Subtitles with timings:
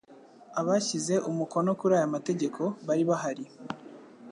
[0.59, 3.45] abashyize umukono kuri aya mategeko bari bahari